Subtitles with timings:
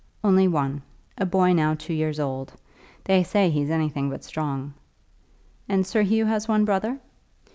[0.23, 0.81] "Only one,
[1.19, 2.53] a boy now two years old.
[3.03, 4.73] They say he's anything but strong."
[5.69, 6.99] "And Sir Hugh has one brother."